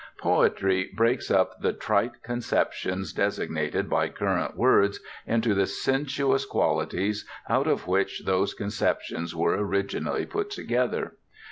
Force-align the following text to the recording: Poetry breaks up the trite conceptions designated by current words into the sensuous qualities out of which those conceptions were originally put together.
Poetry 0.17 0.89
breaks 0.95 1.29
up 1.29 1.61
the 1.61 1.73
trite 1.73 2.23
conceptions 2.23 3.13
designated 3.13 3.87
by 3.87 4.09
current 4.09 4.57
words 4.57 4.99
into 5.27 5.53
the 5.53 5.67
sensuous 5.67 6.43
qualities 6.43 7.23
out 7.47 7.67
of 7.67 7.85
which 7.85 8.23
those 8.25 8.55
conceptions 8.55 9.35
were 9.35 9.63
originally 9.63 10.25
put 10.25 10.49
together. 10.49 11.17